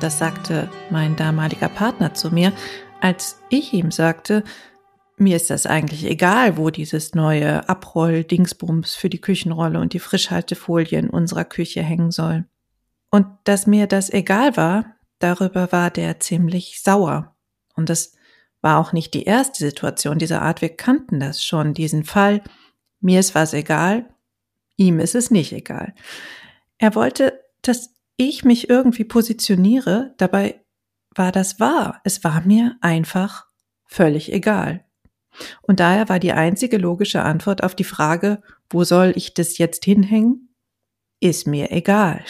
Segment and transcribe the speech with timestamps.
[0.00, 2.54] Das sagte mein damaliger Partner zu mir,
[3.02, 4.44] als ich ihm sagte,
[5.18, 10.98] mir ist das eigentlich egal, wo dieses neue Abroll-Dingsbums für die Küchenrolle und die Frischhaltefolie
[10.98, 12.46] in unserer Küche hängen soll.
[13.10, 14.86] Und dass mir das egal war,
[15.18, 17.36] darüber war der ziemlich sauer.
[17.74, 18.14] Und das
[18.62, 20.62] war auch nicht die erste Situation dieser Art.
[20.62, 22.42] Wir kannten das schon, diesen Fall.
[23.00, 24.08] Mir ist was egal,
[24.76, 25.94] ihm ist es nicht egal.
[26.78, 30.64] Er wollte, dass ich mich irgendwie positioniere, dabei
[31.14, 32.00] war das wahr.
[32.04, 33.46] Es war mir einfach
[33.86, 34.84] völlig egal.
[35.62, 39.84] Und daher war die einzige logische Antwort auf die Frage, wo soll ich das jetzt
[39.84, 40.54] hinhängen?
[41.20, 42.24] Ist mir egal.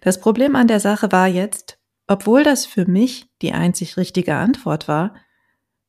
[0.00, 4.88] Das Problem an der Sache war jetzt, obwohl das für mich die einzig richtige Antwort
[4.88, 5.14] war,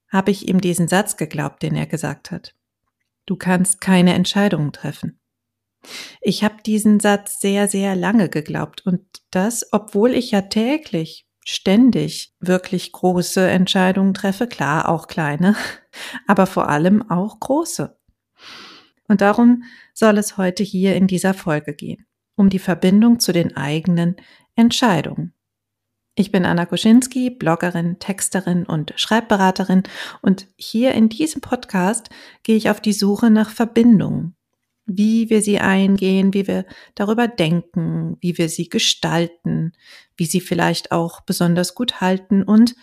[0.10, 2.56] habe ich ihm diesen Satz geglaubt, den er gesagt hat.
[3.26, 5.17] Du kannst keine Entscheidungen treffen.
[6.22, 12.34] Ich habe diesen Satz sehr, sehr lange geglaubt und das, obwohl ich ja täglich, ständig
[12.40, 15.56] wirklich große Entscheidungen treffe, klar auch kleine,
[16.28, 17.98] aber vor allem auch große.
[19.08, 19.64] Und darum
[19.94, 24.18] soll es heute hier in dieser Folge gehen, um die Verbindung zu den eigenen
[24.56, 25.34] Entscheidungen.
[26.16, 29.84] Ich bin Anna Koschinski, Bloggerin, Texterin und Schreibberaterin
[30.22, 32.10] und hier in diesem Podcast
[32.44, 34.37] gehe ich auf die Suche nach Verbindungen
[34.88, 39.74] wie wir sie eingehen, wie wir darüber denken, wie wir sie gestalten,
[40.16, 42.76] wie sie vielleicht auch besonders gut halten und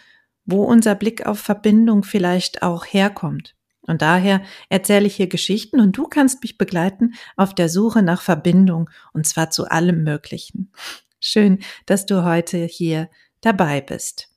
[0.44, 3.56] wo unser Blick auf Verbindung vielleicht auch herkommt.
[3.86, 8.23] Und daher erzähle ich hier Geschichten und du kannst mich begleiten auf der Suche nach
[8.23, 10.73] Verbindung und zwar zu allem Möglichen.
[11.20, 13.08] Schön, dass du heute hier
[13.40, 14.29] dabei bist.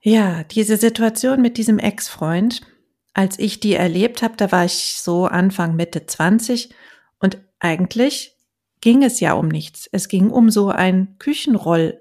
[0.00, 2.62] Ja, diese Situation mit diesem Ex-Freund,
[3.18, 6.72] als ich die erlebt habe, da war ich so Anfang Mitte 20
[7.18, 8.36] und eigentlich
[8.80, 9.88] ging es ja um nichts.
[9.90, 12.00] Es ging um so ein Küchenroll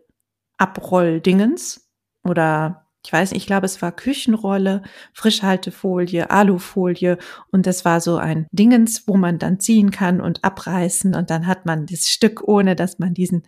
[0.59, 1.89] Abrolldingens
[2.23, 7.17] oder ich weiß nicht, ich glaube, es war Küchenrolle, Frischhaltefolie, Alufolie
[7.51, 11.47] und das war so ein Dingens, wo man dann ziehen kann und abreißen und dann
[11.47, 13.47] hat man das Stück, ohne dass man diesen,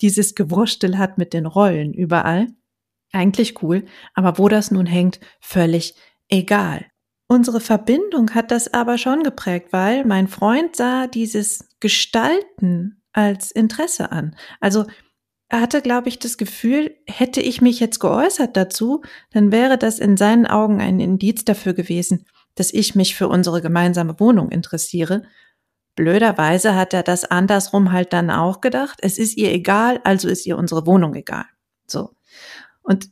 [0.00, 2.46] dieses Gewurstel hat mit den Rollen überall.
[3.12, 3.84] Eigentlich cool,
[4.14, 5.94] aber wo das nun hängt, völlig
[6.30, 6.86] egal.
[7.32, 14.12] Unsere Verbindung hat das aber schon geprägt, weil mein Freund sah dieses Gestalten als Interesse
[14.12, 14.36] an.
[14.60, 14.84] Also
[15.48, 19.00] er hatte, glaube ich, das Gefühl, hätte ich mich jetzt geäußert dazu,
[19.30, 23.62] dann wäre das in seinen Augen ein Indiz dafür gewesen, dass ich mich für unsere
[23.62, 25.22] gemeinsame Wohnung interessiere.
[25.96, 28.98] Blöderweise hat er das andersrum halt dann auch gedacht.
[29.00, 31.46] Es ist ihr egal, also ist ihr unsere Wohnung egal.
[31.86, 32.10] So.
[32.82, 33.08] Und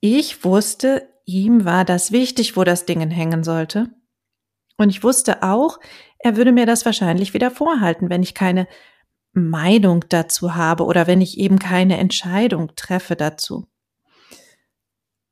[0.00, 3.90] ich wusste, ihm war das wichtig, wo das Ding hängen sollte.
[4.76, 5.78] Und ich wusste auch,
[6.18, 8.66] er würde mir das wahrscheinlich wieder vorhalten, wenn ich keine
[9.32, 13.66] Meinung dazu habe oder wenn ich eben keine Entscheidung treffe dazu.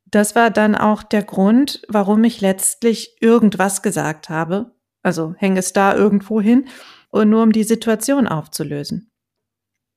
[0.06, 4.74] Das war dann auch der Grund, warum ich letztlich irgendwas gesagt habe.
[5.02, 6.68] Also hänge es da irgendwo hin
[7.10, 9.10] und nur um die Situation aufzulösen.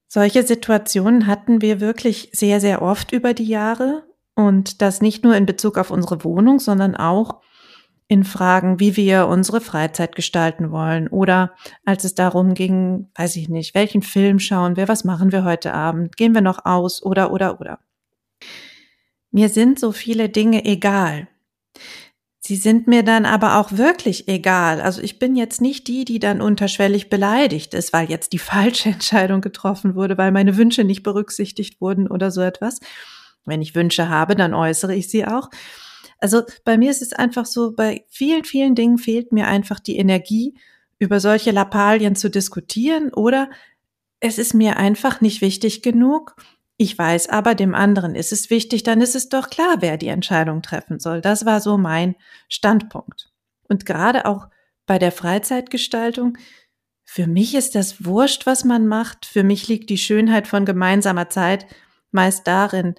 [0.08, 5.36] Solche Situationen hatten wir wirklich sehr, sehr oft über die Jahre und das nicht nur
[5.36, 7.42] in Bezug auf unsere Wohnung, sondern auch
[8.08, 13.50] in Fragen, wie wir unsere Freizeit gestalten wollen oder als es darum ging, weiß ich
[13.50, 17.32] nicht, welchen Film schauen wir, was machen wir heute Abend, gehen wir noch aus oder
[17.32, 17.80] oder oder.
[19.32, 21.28] Mir sind so viele Dinge egal.
[22.40, 24.80] Sie sind mir dann aber auch wirklich egal.
[24.80, 28.90] Also ich bin jetzt nicht die, die dann unterschwellig beleidigt ist, weil jetzt die falsche
[28.90, 32.80] Entscheidung getroffen wurde, weil meine Wünsche nicht berücksichtigt wurden oder so etwas,
[33.46, 35.50] wenn ich Wünsche habe, dann äußere ich sie auch.
[36.20, 39.98] Also bei mir ist es einfach so, bei vielen, vielen Dingen fehlt mir einfach die
[39.98, 40.56] Energie,
[40.98, 43.50] über solche Lappalien zu diskutieren oder
[44.20, 46.36] es ist mir einfach nicht wichtig genug.
[46.78, 50.08] Ich weiß aber, dem anderen ist es wichtig, dann ist es doch klar, wer die
[50.08, 51.22] Entscheidung treffen soll.
[51.22, 52.16] Das war so mein
[52.50, 53.32] Standpunkt.
[53.68, 54.48] Und gerade auch
[54.86, 56.38] bei der Freizeitgestaltung,
[57.04, 59.26] für mich ist das wurscht, was man macht.
[59.26, 61.66] Für mich liegt die Schönheit von gemeinsamer Zeit
[62.12, 62.96] meist darin,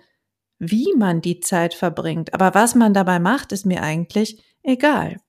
[0.59, 5.21] wie man die Zeit verbringt, aber was man dabei macht, ist mir eigentlich egal.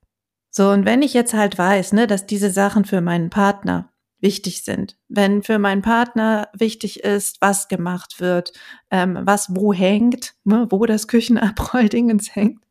[0.49, 4.63] So, und wenn ich jetzt halt weiß, ne, dass diese Sachen für meinen Partner wichtig
[4.63, 4.97] sind.
[5.07, 8.51] Wenn für meinen Partner wichtig ist, was gemacht wird,
[8.89, 12.61] ähm, was wo hängt, ne, wo das Küchenabroll-Dingens hängt,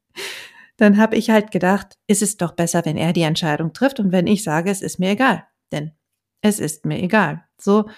[0.77, 4.13] dann habe ich halt gedacht, ist es doch besser, wenn er die Entscheidung trifft und
[4.13, 5.45] wenn ich sage, es ist mir egal.
[5.73, 5.93] Denn
[6.43, 7.45] es ist mir egal.
[7.59, 7.89] So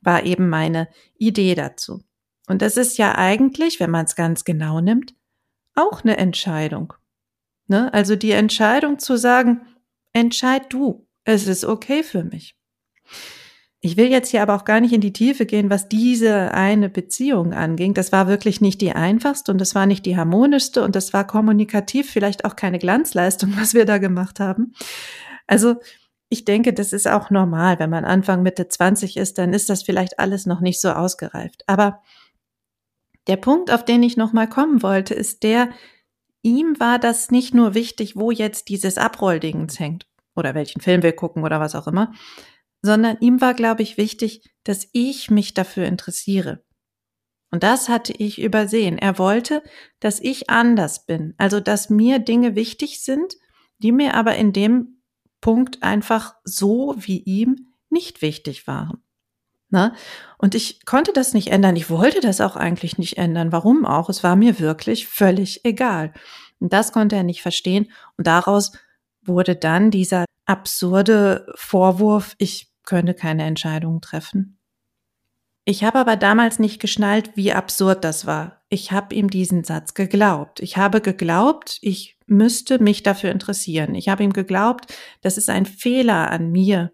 [0.00, 2.02] war eben meine Idee dazu.
[2.50, 5.14] Und das ist ja eigentlich, wenn man es ganz genau nimmt,
[5.76, 6.94] auch eine Entscheidung.
[7.68, 7.94] Ne?
[7.94, 9.60] Also die Entscheidung zu sagen,
[10.12, 12.56] entscheid du, es ist okay für mich.
[13.80, 16.88] Ich will jetzt hier aber auch gar nicht in die Tiefe gehen, was diese eine
[16.88, 17.94] Beziehung anging.
[17.94, 21.24] Das war wirklich nicht die einfachste und das war nicht die harmonischste und das war
[21.28, 24.74] kommunikativ vielleicht auch keine Glanzleistung, was wir da gemacht haben.
[25.46, 25.76] Also
[26.28, 27.78] ich denke, das ist auch normal.
[27.78, 31.62] Wenn man Anfang Mitte 20 ist, dann ist das vielleicht alles noch nicht so ausgereift.
[31.68, 32.02] Aber
[33.30, 35.70] der Punkt, auf den ich nochmal kommen wollte, ist der,
[36.42, 41.12] ihm war das nicht nur wichtig, wo jetzt dieses Abrolldingens hängt oder welchen Film wir
[41.12, 42.12] gucken oder was auch immer,
[42.82, 46.64] sondern ihm war, glaube ich, wichtig, dass ich mich dafür interessiere.
[47.52, 48.98] Und das hatte ich übersehen.
[48.98, 49.62] Er wollte,
[50.00, 53.36] dass ich anders bin, also dass mir Dinge wichtig sind,
[53.78, 55.02] die mir aber in dem
[55.40, 59.04] Punkt einfach so wie ihm nicht wichtig waren.
[59.70, 59.94] Na?
[60.36, 61.76] Und ich konnte das nicht ändern.
[61.76, 63.52] Ich wollte das auch eigentlich nicht ändern.
[63.52, 64.08] Warum auch?
[64.08, 66.12] Es war mir wirklich völlig egal.
[66.58, 67.90] Und das konnte er nicht verstehen.
[68.16, 68.72] Und daraus
[69.22, 74.58] wurde dann dieser absurde Vorwurf, ich könne keine Entscheidungen treffen.
[75.64, 78.62] Ich habe aber damals nicht geschnallt, wie absurd das war.
[78.70, 80.58] Ich habe ihm diesen Satz geglaubt.
[80.60, 83.94] Ich habe geglaubt, ich müsste mich dafür interessieren.
[83.94, 86.92] Ich habe ihm geglaubt, das ist ein Fehler an mir,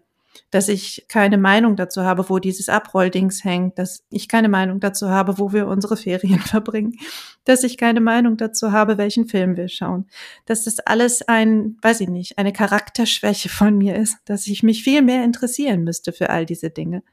[0.51, 5.09] dass ich keine Meinung dazu habe, wo dieses Abrolldings hängt, dass ich keine Meinung dazu
[5.09, 6.97] habe, wo wir unsere Ferien verbringen,
[7.43, 10.07] dass ich keine Meinung dazu habe, welchen Film wir schauen,
[10.45, 14.83] dass das alles ein, weiß ich nicht, eine Charakterschwäche von mir ist, dass ich mich
[14.83, 17.03] viel mehr interessieren müsste für all diese Dinge.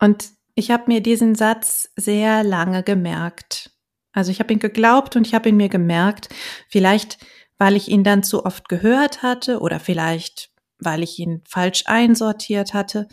[0.00, 3.70] Und ich habe mir diesen Satz sehr lange gemerkt.
[4.12, 6.28] Also ich habe ihn geglaubt und ich habe ihn mir gemerkt,
[6.68, 7.18] vielleicht
[7.62, 10.50] weil ich ihn dann zu oft gehört hatte oder vielleicht
[10.84, 13.08] weil ich ihn falsch einsortiert hatte.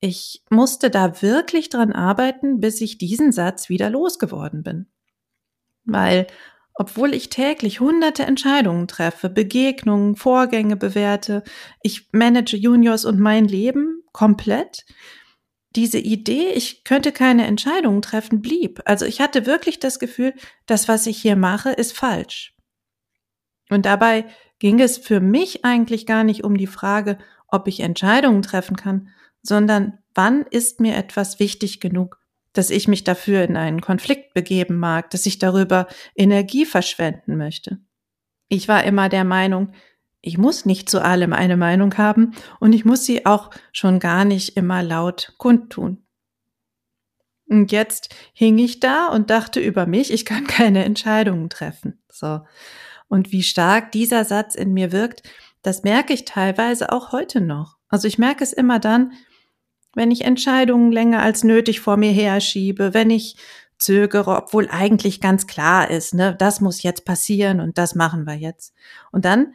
[0.00, 4.86] Ich musste da wirklich dran arbeiten, bis ich diesen Satz wieder losgeworden bin.
[5.84, 6.26] Weil,
[6.74, 11.42] obwohl ich täglich hunderte Entscheidungen treffe, Begegnungen, Vorgänge bewerte,
[11.82, 14.84] ich manage Juniors und mein Leben komplett,
[15.74, 18.80] diese Idee, ich könnte keine Entscheidungen treffen, blieb.
[18.84, 20.34] Also ich hatte wirklich das Gefühl,
[20.66, 22.54] das, was ich hier mache, ist falsch.
[23.70, 24.24] Und dabei
[24.58, 29.08] ging es für mich eigentlich gar nicht um die Frage, ob ich Entscheidungen treffen kann,
[29.42, 32.18] sondern wann ist mir etwas wichtig genug,
[32.52, 37.78] dass ich mich dafür in einen Konflikt begeben mag, dass ich darüber Energie verschwenden möchte.
[38.48, 39.72] Ich war immer der Meinung,
[40.20, 44.24] ich muss nicht zu allem eine Meinung haben und ich muss sie auch schon gar
[44.24, 46.04] nicht immer laut kundtun.
[47.48, 52.02] Und jetzt hing ich da und dachte über mich, ich kann keine Entscheidungen treffen.
[52.10, 52.40] So.
[53.08, 55.22] Und wie stark dieser Satz in mir wirkt,
[55.62, 57.76] das merke ich teilweise auch heute noch.
[57.88, 59.12] Also ich merke es immer dann,
[59.94, 63.36] wenn ich Entscheidungen länger als nötig vor mir herschiebe, wenn ich
[63.78, 68.34] zögere, obwohl eigentlich ganz klar ist, ne, das muss jetzt passieren und das machen wir
[68.34, 68.74] jetzt.
[69.12, 69.54] Und dann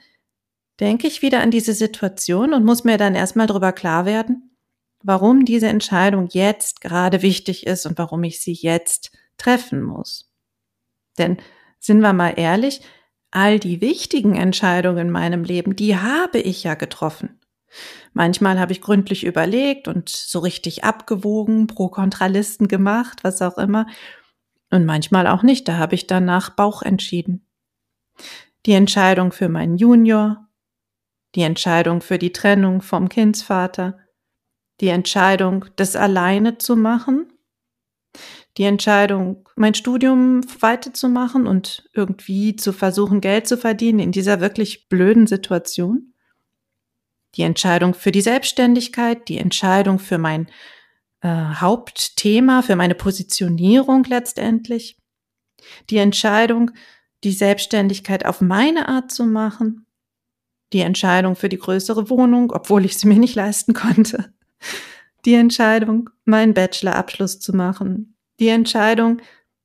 [0.79, 4.57] denke ich wieder an diese Situation und muss mir dann erstmal darüber klar werden,
[5.03, 10.31] warum diese Entscheidung jetzt gerade wichtig ist und warum ich sie jetzt treffen muss.
[11.17, 11.38] Denn
[11.79, 12.81] sind wir mal ehrlich,
[13.34, 17.40] all die wichtigen Entscheidungen in meinem Leben, die habe ich ja getroffen.
[18.13, 23.88] Manchmal habe ich gründlich überlegt und so richtig abgewogen, Pro-Kontralisten gemacht, was auch immer.
[24.70, 27.48] Und manchmal auch nicht, da habe ich dann nach Bauch entschieden.
[28.68, 30.48] Die Entscheidung für meinen Junior,
[31.34, 33.98] die Entscheidung für die Trennung vom Kindsvater,
[34.80, 37.33] die Entscheidung, das alleine zu machen
[38.57, 44.89] die Entscheidung, mein Studium weiterzumachen und irgendwie zu versuchen, Geld zu verdienen in dieser wirklich
[44.89, 46.13] blöden Situation.
[47.36, 50.50] Die Entscheidung für die Selbstständigkeit, die Entscheidung für mein
[51.22, 54.98] äh, Hauptthema, für meine Positionierung letztendlich.
[55.89, 56.72] Die Entscheidung,
[57.24, 59.88] die Selbstständigkeit auf meine Art zu machen.
[60.74, 64.31] Die Entscheidung für die größere Wohnung, obwohl ich sie mir nicht leisten konnte.
[65.25, 68.12] Die Entscheidung, meinen Bachelorabschluss zu machen
[68.43, 69.21] die Entscheidung,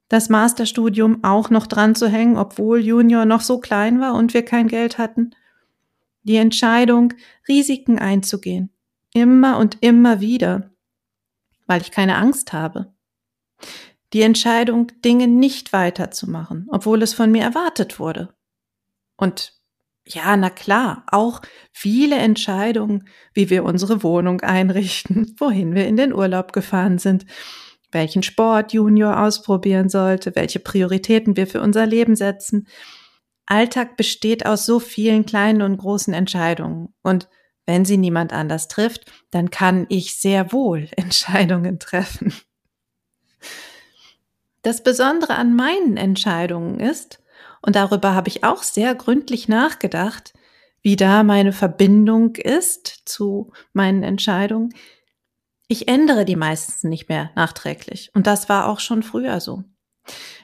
[0.08, 4.44] das Masterstudium auch noch dran zu hängen, obwohl Junior noch so klein war und wir
[4.44, 5.34] kein Geld hatten.
[6.22, 7.12] Die Entscheidung,
[7.48, 8.70] Risiken einzugehen.
[9.12, 10.70] Immer und immer wieder,
[11.66, 12.94] weil ich keine Angst habe.
[14.12, 18.32] Die Entscheidung, Dinge nicht weiterzumachen, obwohl es von mir erwartet wurde.
[19.16, 19.54] Und
[20.06, 21.42] ja, na klar, auch
[21.72, 27.26] viele Entscheidungen, wie wir unsere Wohnung einrichten, wohin wir in den Urlaub gefahren sind,
[27.92, 32.66] welchen Sport Junior ausprobieren sollte, welche Prioritäten wir für unser Leben setzen.
[33.46, 36.94] Alltag besteht aus so vielen kleinen und großen Entscheidungen.
[37.02, 37.28] Und
[37.66, 42.34] wenn sie niemand anders trifft, dann kann ich sehr wohl Entscheidungen treffen.
[44.62, 47.22] Das Besondere an meinen Entscheidungen ist,
[47.60, 50.32] und darüber habe ich auch sehr gründlich nachgedacht,
[50.82, 54.72] wie da meine Verbindung ist zu meinen Entscheidungen.
[55.68, 58.10] Ich ändere die meistens nicht mehr nachträglich.
[58.14, 59.64] Und das war auch schon früher so.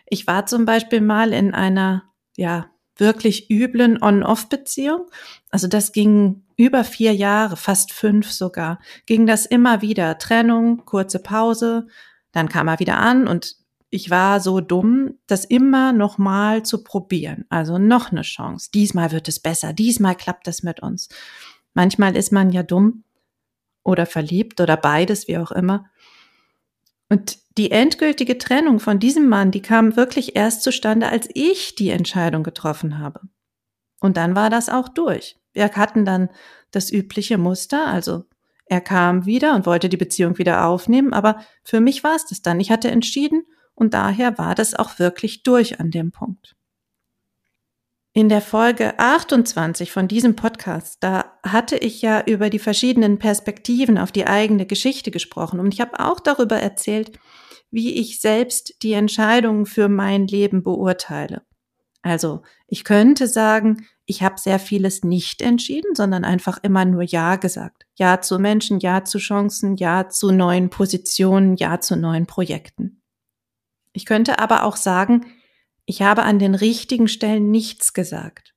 [0.07, 2.05] Ich war zum Beispiel mal in einer,
[2.37, 5.07] ja, wirklich üblen On-Off-Beziehung.
[5.51, 10.19] Also das ging über vier Jahre, fast fünf sogar, ging das immer wieder.
[10.19, 11.89] Trennung, kurze Pause,
[12.31, 13.57] dann kam er wieder an und
[13.91, 17.45] ich war so dumm, das immer noch mal zu probieren.
[17.49, 18.71] Also noch eine Chance.
[18.75, 19.73] Diesmal wird es besser.
[19.73, 21.09] Diesmal klappt es mit uns.
[21.75, 23.05] Manchmal ist man ja dumm
[23.85, 25.87] oder verliebt oder beides, wie auch immer.
[27.09, 31.91] Und die endgültige Trennung von diesem Mann, die kam wirklich erst zustande, als ich die
[31.91, 33.21] Entscheidung getroffen habe.
[34.01, 35.37] Und dann war das auch durch.
[35.53, 36.31] Wir hatten dann
[36.73, 38.25] das übliche Muster, also
[38.67, 42.43] er kam wieder und wollte die Beziehung wieder aufnehmen, aber für mich war es das
[42.43, 42.59] dann.
[42.61, 46.57] Ich hatte entschieden und daher war das auch wirklich durch an dem Punkt.
[48.17, 53.99] In der Folge 28 von diesem Podcast, da hatte ich ja über die verschiedenen Perspektiven
[53.99, 57.19] auf die eigene Geschichte gesprochen und ich habe auch darüber erzählt,
[57.73, 61.43] wie ich selbst die Entscheidungen für mein Leben beurteile.
[62.03, 67.35] Also, ich könnte sagen, ich habe sehr vieles nicht entschieden, sondern einfach immer nur Ja
[67.35, 67.85] gesagt.
[67.97, 73.03] Ja zu Menschen, Ja zu Chancen, Ja zu neuen Positionen, Ja zu neuen Projekten.
[73.93, 75.27] Ich könnte aber auch sagen,
[75.87, 78.55] ich habe an den richtigen Stellen nichts gesagt.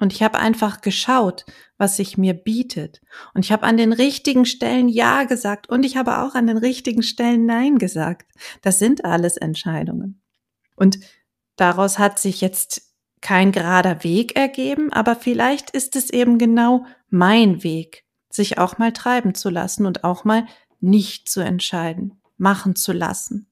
[0.00, 1.46] Und ich habe einfach geschaut,
[1.78, 3.00] was sich mir bietet.
[3.32, 6.58] Und ich habe an den richtigen Stellen Ja gesagt und ich habe auch an den
[6.58, 8.32] richtigen Stellen Nein gesagt.
[8.60, 10.20] Das sind alles Entscheidungen.
[10.76, 10.98] Und
[11.56, 17.62] daraus hat sich jetzt kein gerader Weg ergeben, aber vielleicht ist es eben genau mein
[17.62, 20.46] Weg, sich auch mal treiben zu lassen und auch mal
[20.80, 23.46] nicht zu entscheiden, machen zu lassen.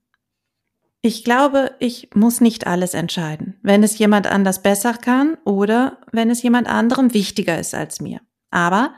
[1.05, 6.29] Ich glaube, ich muss nicht alles entscheiden, wenn es jemand anders besser kann oder wenn
[6.29, 8.21] es jemand anderem wichtiger ist als mir.
[8.51, 8.95] Aber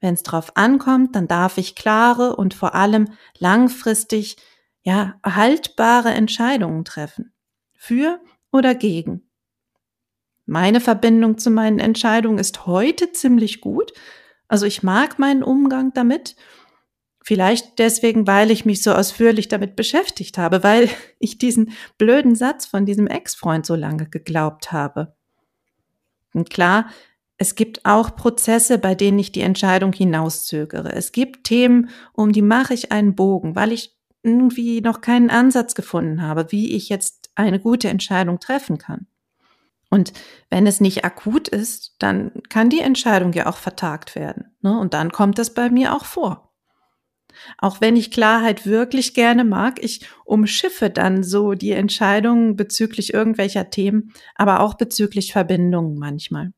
[0.00, 4.36] wenn es drauf ankommt, dann darf ich klare und vor allem langfristig,
[4.84, 7.32] ja, haltbare Entscheidungen treffen.
[7.74, 8.20] Für
[8.52, 9.28] oder gegen.
[10.46, 13.92] Meine Verbindung zu meinen Entscheidungen ist heute ziemlich gut.
[14.46, 16.36] Also ich mag meinen Umgang damit
[17.30, 20.88] Vielleicht deswegen, weil ich mich so ausführlich damit beschäftigt habe, weil
[21.20, 25.14] ich diesen blöden Satz von diesem Ex-Freund so lange geglaubt habe.
[26.34, 26.90] Und klar,
[27.36, 30.92] es gibt auch Prozesse, bei denen ich die Entscheidung hinauszögere.
[30.92, 35.76] Es gibt Themen, um die mache ich einen Bogen, weil ich irgendwie noch keinen Ansatz
[35.76, 39.06] gefunden habe, wie ich jetzt eine gute Entscheidung treffen kann.
[39.88, 40.12] Und
[40.48, 44.46] wenn es nicht akut ist, dann kann die Entscheidung ja auch vertagt werden.
[44.62, 44.76] Ne?
[44.76, 46.49] Und dann kommt es bei mir auch vor.
[47.58, 53.70] Auch wenn ich Klarheit wirklich gerne mag, ich umschiffe dann so die Entscheidungen bezüglich irgendwelcher
[53.70, 56.52] Themen, aber auch bezüglich Verbindungen manchmal.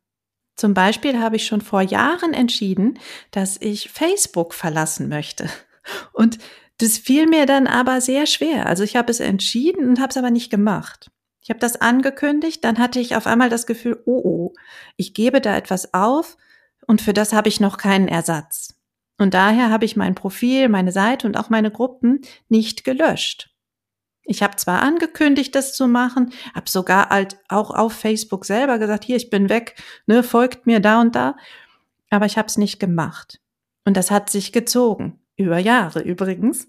[0.56, 2.98] Zum Beispiel habe ich schon vor Jahren entschieden,
[3.30, 5.48] dass ich Facebook verlassen möchte.
[6.12, 6.38] Und
[6.78, 8.66] das fiel mir dann aber sehr schwer.
[8.66, 11.10] Also ich habe es entschieden und habe es aber nicht gemacht.
[11.40, 14.52] Ich habe das angekündigt, dann hatte ich auf einmal das Gefühl, oh oh,
[14.96, 16.36] ich gebe da etwas auf
[16.86, 18.76] und für das habe ich noch keinen Ersatz.
[19.22, 23.50] Und daher habe ich mein Profil, meine Seite und auch meine Gruppen nicht gelöscht.
[24.24, 29.04] Ich habe zwar angekündigt, das zu machen, habe sogar halt auch auf Facebook selber gesagt,
[29.04, 31.36] hier, ich bin weg, ne, folgt mir da und da,
[32.10, 33.40] aber ich habe es nicht gemacht.
[33.84, 36.68] Und das hat sich gezogen, über Jahre übrigens,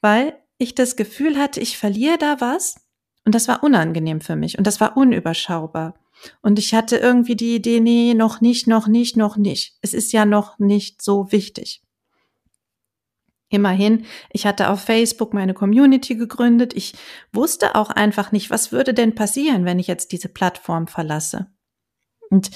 [0.00, 2.76] weil ich das Gefühl hatte, ich verliere da was
[3.24, 5.94] und das war unangenehm für mich und das war unüberschaubar.
[6.42, 9.78] Und ich hatte irgendwie die Idee, nee, noch nicht, noch nicht, noch nicht.
[9.80, 11.82] Es ist ja noch nicht so wichtig.
[13.52, 16.72] Immerhin, ich hatte auf Facebook meine Community gegründet.
[16.72, 16.94] Ich
[17.32, 21.48] wusste auch einfach nicht, was würde denn passieren, wenn ich jetzt diese Plattform verlasse.
[22.30, 22.52] Und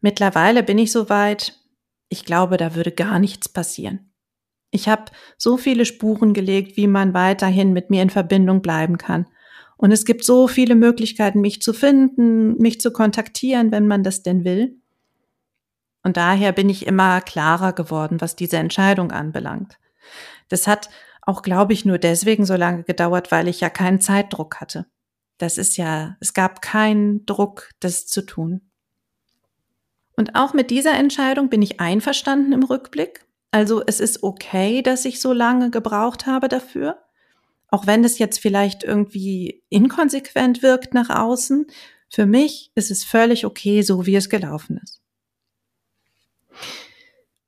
[0.00, 1.56] mittlerweile bin ich so weit,
[2.08, 4.12] ich glaube, da würde gar nichts passieren.
[4.72, 5.04] Ich habe
[5.38, 9.26] so viele Spuren gelegt, wie man weiterhin mit mir in Verbindung bleiben kann.
[9.76, 14.24] Und es gibt so viele Möglichkeiten, mich zu finden, mich zu kontaktieren, wenn man das
[14.24, 14.80] denn will.
[16.02, 19.78] Und daher bin ich immer klarer geworden, was diese Entscheidung anbelangt.
[20.48, 20.90] Das hat
[21.22, 24.86] auch, glaube ich, nur deswegen so lange gedauert, weil ich ja keinen Zeitdruck hatte.
[25.38, 28.60] Das ist ja, es gab keinen Druck, das zu tun.
[30.16, 33.24] Und auch mit dieser Entscheidung bin ich einverstanden im Rückblick.
[33.50, 37.02] Also es ist okay, dass ich so lange gebraucht habe dafür.
[37.68, 41.66] Auch wenn es jetzt vielleicht irgendwie inkonsequent wirkt nach außen.
[42.08, 45.01] Für mich ist es völlig okay, so wie es gelaufen ist.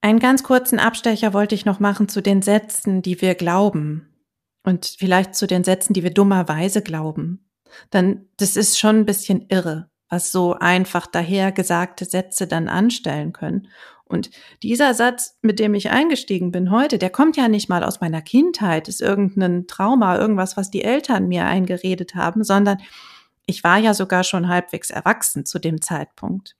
[0.05, 4.15] Einen ganz kurzen Abstecher wollte ich noch machen zu den Sätzen, die wir glauben.
[4.63, 7.49] Und vielleicht zu den Sätzen, die wir dummerweise glauben.
[7.91, 13.69] Denn das ist schon ein bisschen irre, was so einfach dahergesagte Sätze dann anstellen können.
[14.05, 14.29] Und
[14.63, 18.21] dieser Satz, mit dem ich eingestiegen bin heute, der kommt ja nicht mal aus meiner
[18.21, 22.77] Kindheit, ist irgendein Trauma, irgendwas, was die Eltern mir eingeredet haben, sondern
[23.47, 26.57] ich war ja sogar schon halbwegs erwachsen zu dem Zeitpunkt.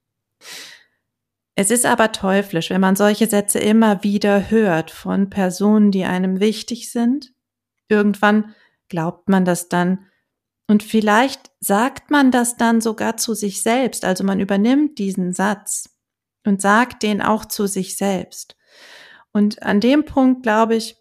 [1.57, 6.41] Es ist aber teuflisch, wenn man solche Sätze immer wieder hört von Personen, die einem
[6.41, 7.33] wichtig sind.
[7.89, 8.55] Irgendwann
[8.89, 10.07] glaubt man das dann
[10.67, 15.91] und vielleicht sagt man das dann sogar zu sich selbst, also man übernimmt diesen Satz
[16.47, 18.57] und sagt den auch zu sich selbst.
[19.33, 20.97] Und an dem Punkt, glaube ich,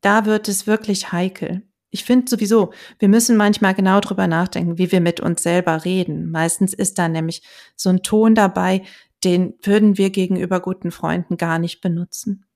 [0.00, 1.62] da wird es wirklich heikel.
[1.90, 6.30] Ich finde sowieso, wir müssen manchmal genau drüber nachdenken, wie wir mit uns selber reden.
[6.30, 7.42] Meistens ist da nämlich
[7.76, 8.82] so ein Ton dabei,
[9.24, 12.46] den würden wir gegenüber guten Freunden gar nicht benutzen.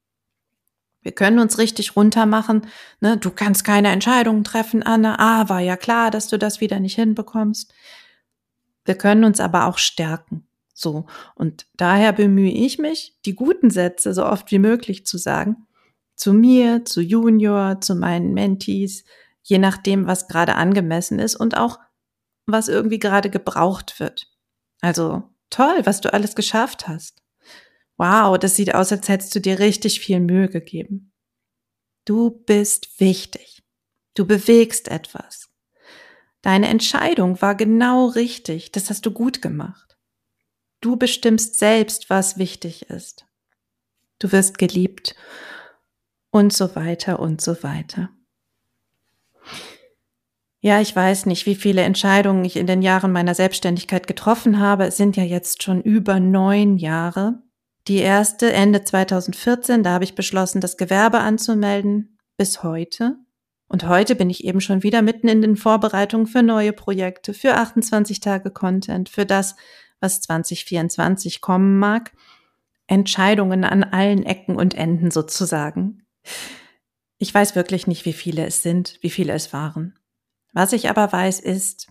[1.02, 2.66] Wir können uns richtig runtermachen.
[3.00, 3.18] Ne?
[3.18, 5.18] Du kannst keine Entscheidungen treffen, Anne.
[5.18, 7.73] Ah, war ja klar, dass du das wieder nicht hinbekommst.
[8.87, 10.47] Wir können uns aber auch stärken.
[10.73, 11.04] So.
[11.35, 15.66] Und daher bemühe ich mich, die guten Sätze so oft wie möglich zu sagen.
[16.16, 19.04] Zu mir, zu Junior, zu meinen Mentees,
[19.42, 21.78] je nachdem, was gerade angemessen ist und auch
[22.47, 24.28] was irgendwie gerade gebraucht wird.
[24.80, 25.23] Also
[25.55, 27.23] Toll, was du alles geschafft hast.
[27.97, 31.13] Wow, das sieht aus, als hättest du dir richtig viel Mühe gegeben.
[32.05, 33.63] Du bist wichtig.
[34.15, 35.49] Du bewegst etwas.
[36.43, 38.73] Deine Entscheidung war genau richtig.
[38.73, 39.97] Das hast du gut gemacht.
[40.81, 43.25] Du bestimmst selbst, was wichtig ist.
[44.19, 45.15] Du wirst geliebt
[46.33, 48.11] und so weiter und so weiter.
[50.64, 54.87] Ja, ich weiß nicht, wie viele Entscheidungen ich in den Jahren meiner Selbstständigkeit getroffen habe.
[54.87, 57.42] Es sind ja jetzt schon über neun Jahre.
[57.87, 63.18] Die erste Ende 2014, da habe ich beschlossen, das Gewerbe anzumelden, bis heute.
[63.68, 67.57] Und heute bin ich eben schon wieder mitten in den Vorbereitungen für neue Projekte, für
[67.57, 69.57] 28 Tage Content, für das,
[70.00, 72.12] was 2024 kommen mag.
[72.87, 76.07] Entscheidungen an allen Ecken und Enden sozusagen.
[77.18, 79.98] Ich weiß wirklich nicht, wie viele es sind, wie viele es waren.
[80.55, 81.88] Was ich aber weiß ist,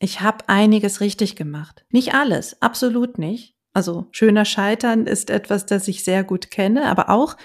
[0.00, 1.84] ich habe einiges richtig gemacht.
[1.90, 3.54] Nicht alles, absolut nicht.
[3.72, 7.36] Also schöner Scheitern ist etwas, das ich sehr gut kenne, aber auch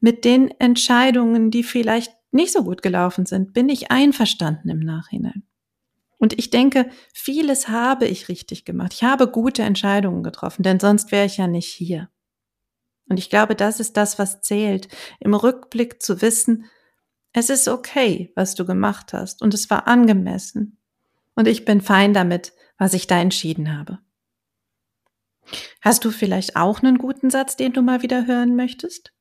[0.00, 5.44] mit den Entscheidungen, die vielleicht nicht so gut gelaufen sind, bin ich einverstanden im Nachhinein.
[6.18, 8.92] Und ich denke, vieles habe ich richtig gemacht.
[8.92, 12.10] Ich habe gute Entscheidungen getroffen, denn sonst wäre ich ja nicht hier.
[13.08, 14.88] Und ich glaube, das ist das, was zählt,
[15.20, 16.64] im Rückblick zu wissen,
[17.34, 20.78] es ist okay, was du gemacht hast und es war angemessen.
[21.34, 23.98] Und ich bin fein damit, was ich da entschieden habe.
[25.80, 29.12] Hast du vielleicht auch einen guten Satz, den du mal wieder hören möchtest?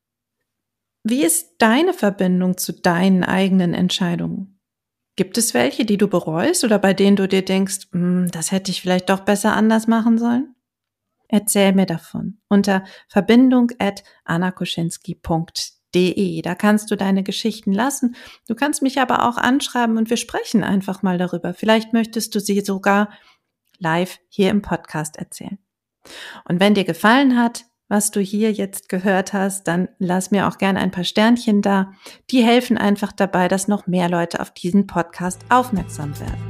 [1.04, 4.60] Wie ist deine Verbindung zu deinen eigenen Entscheidungen?
[5.15, 8.71] Gibt es welche, die du bereust oder bei denen du dir denkst, hm, das hätte
[8.71, 10.56] ich vielleicht doch besser anders machen sollen?
[11.28, 16.41] Erzähl mir davon unter verbindung at annakoschinski.de www.de.
[16.41, 18.15] Da kannst du deine Geschichten lassen.
[18.47, 21.53] Du kannst mich aber auch anschreiben und wir sprechen einfach mal darüber.
[21.53, 23.10] Vielleicht möchtest du sie sogar
[23.79, 25.58] live hier im Podcast erzählen.
[26.47, 30.58] Und wenn dir gefallen hat, was du hier jetzt gehört hast, dann lass mir auch
[30.58, 31.91] gerne ein paar Sternchen da.
[32.32, 36.41] Die helfen einfach dabei, dass noch mehr Leute auf diesen Podcast aufmerksam werden.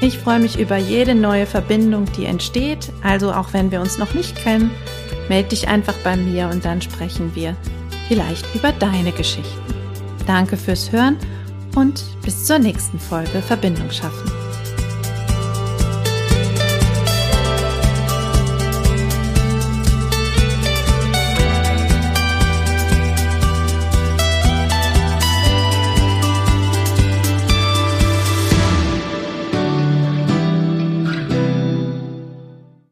[0.00, 2.92] Ich freue mich über jede neue Verbindung, die entsteht.
[3.02, 4.70] Also auch wenn wir uns noch nicht kennen,
[5.28, 7.56] melde dich einfach bei mir und dann sprechen wir
[8.08, 9.74] vielleicht über deine Geschichten.
[10.26, 11.16] Danke fürs Hören
[11.74, 14.35] und bis zur nächsten Folge Verbindung schaffen.